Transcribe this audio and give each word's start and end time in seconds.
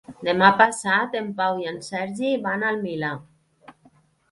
Demà 0.27 0.47
passat 0.61 1.17
en 1.19 1.27
Pau 1.41 1.61
i 1.65 1.69
en 1.73 1.77
Sergi 1.89 2.33
van 2.49 2.67
al 2.73 2.83
Milà. 2.89 3.13